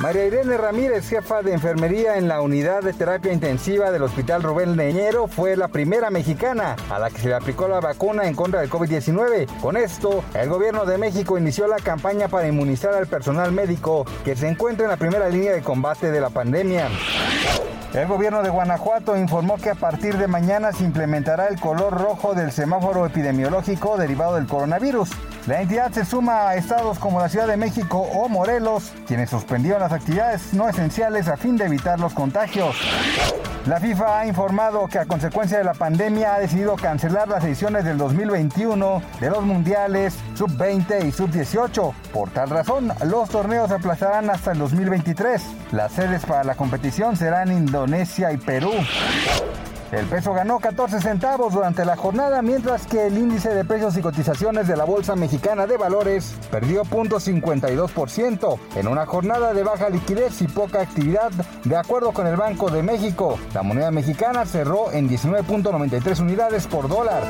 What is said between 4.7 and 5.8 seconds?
Leñero, fue la